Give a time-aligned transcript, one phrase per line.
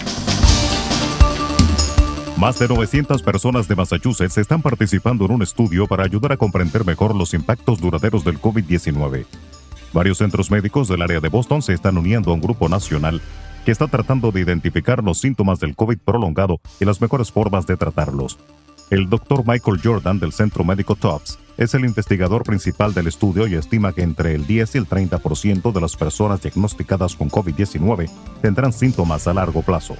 [2.37, 6.85] Más de 900 personas de Massachusetts están participando en un estudio para ayudar a comprender
[6.85, 9.27] mejor los impactos duraderos del COVID-19.
[9.93, 13.21] Varios centros médicos del área de Boston se están uniendo a un grupo nacional
[13.65, 17.77] que está tratando de identificar los síntomas del COVID prolongado y las mejores formas de
[17.77, 18.39] tratarlos.
[18.91, 23.55] El doctor Michael Jordan del Centro Médico TOPS es el investigador principal del estudio y
[23.55, 28.11] estima que entre el 10 y el 30% de las personas diagnosticadas con COVID-19
[28.43, 29.97] tendrán síntomas a largo plazo.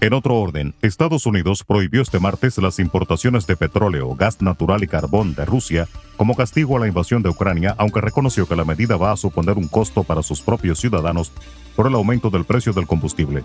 [0.00, 4.86] En otro orden, Estados Unidos prohibió este martes las importaciones de petróleo, gas natural y
[4.86, 8.96] carbón de Rusia como castigo a la invasión de Ucrania, aunque reconoció que la medida
[8.96, 11.32] va a suponer un costo para sus propios ciudadanos
[11.74, 13.42] por el aumento del precio del combustible.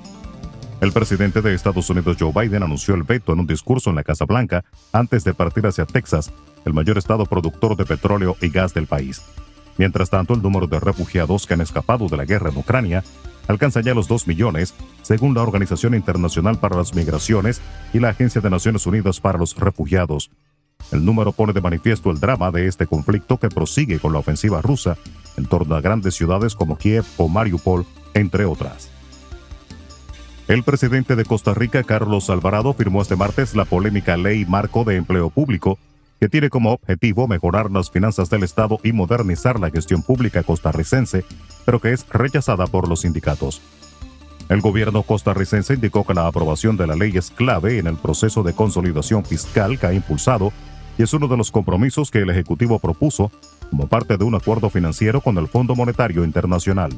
[0.80, 4.04] El presidente de Estados Unidos Joe Biden anunció el veto en un discurso en la
[4.04, 6.32] Casa Blanca antes de partir hacia Texas,
[6.66, 9.24] el mayor estado productor de petróleo y gas del país.
[9.78, 13.04] Mientras tanto, el número de refugiados que han escapado de la guerra en Ucrania
[13.48, 17.62] alcanza ya los 2 millones, según la Organización Internacional para las Migraciones
[17.94, 20.32] y la Agencia de Naciones Unidas para los Refugiados.
[20.92, 24.62] El número pone de manifiesto el drama de este conflicto que prosigue con la ofensiva
[24.62, 24.98] rusa
[25.38, 28.90] en torno a grandes ciudades como Kiev o Mariupol, entre otras.
[30.48, 34.98] El presidente de Costa Rica, Carlos Alvarado, firmó este martes la polémica Ley Marco de
[34.98, 35.80] Empleo Público,
[36.24, 41.26] que tiene como objetivo mejorar las finanzas del Estado y modernizar la gestión pública costarricense,
[41.66, 43.62] pero que es rechazada por los sindicatos.
[44.48, 48.42] El gobierno costarricense indicó que la aprobación de la ley es clave en el proceso
[48.42, 50.54] de consolidación fiscal que ha impulsado
[50.98, 53.30] y es uno de los compromisos que el Ejecutivo propuso
[53.70, 56.92] como parte de un acuerdo financiero con el Fondo Monetario Internacional.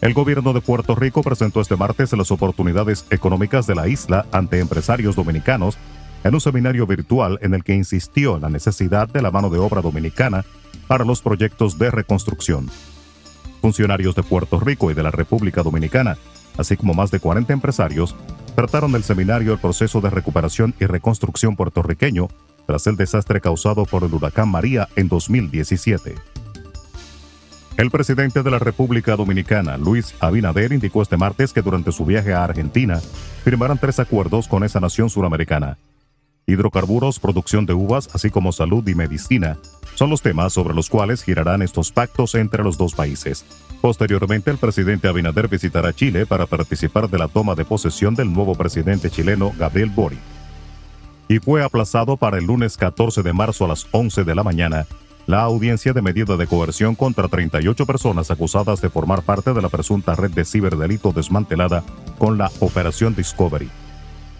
[0.00, 4.60] El gobierno de Puerto Rico presentó este martes las oportunidades económicas de la isla ante
[4.60, 5.76] empresarios dominicanos
[6.28, 9.58] en un seminario virtual en el que insistió en la necesidad de la mano de
[9.58, 10.44] obra dominicana
[10.88, 12.68] para los proyectos de reconstrucción.
[13.60, 16.16] Funcionarios de Puerto Rico y de la República Dominicana,
[16.58, 18.14] así como más de 40 empresarios,
[18.54, 22.28] trataron del seminario el proceso de recuperación y reconstrucción puertorriqueño
[22.66, 26.14] tras el desastre causado por el huracán María en 2017.
[27.76, 32.32] El presidente de la República Dominicana, Luis Abinader, indicó este martes que durante su viaje
[32.32, 33.00] a Argentina
[33.44, 35.76] firmarán tres acuerdos con esa nación suramericana
[36.46, 39.58] hidrocarburos, producción de uvas, así como salud y medicina,
[39.94, 43.44] son los temas sobre los cuales girarán estos pactos entre los dos países.
[43.80, 48.54] Posteriormente, el presidente Abinader visitará Chile para participar de la toma de posesión del nuevo
[48.54, 50.18] presidente chileno Gabriel Boric.
[51.28, 54.86] Y fue aplazado para el lunes 14 de marzo a las 11 de la mañana
[55.26, 59.68] la audiencia de medida de coerción contra 38 personas acusadas de formar parte de la
[59.68, 61.82] presunta red de ciberdelito desmantelada
[62.18, 63.68] con la Operación Discovery.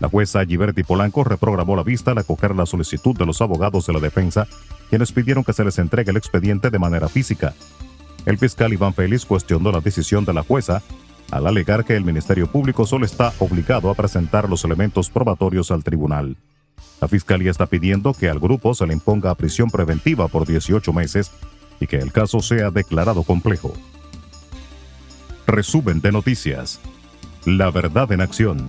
[0.01, 3.93] La jueza Giberti Polanco reprogramó la vista al acoger la solicitud de los abogados de
[3.95, 4.47] la defensa,
[4.91, 7.55] quienes pidieron que se les entregue el expediente de manera física.
[8.27, 10.83] El fiscal Iván Félix cuestionó la decisión de la jueza
[11.31, 15.83] al alegar que el Ministerio Público solo está obligado a presentar los elementos probatorios al
[15.83, 16.37] tribunal.
[17.01, 21.31] La fiscalía está pidiendo que al grupo se le imponga prisión preventiva por 18 meses
[21.81, 23.73] y que el caso sea declarado complejo.
[25.47, 26.81] Resumen de noticias.
[27.45, 28.69] La verdad en acción.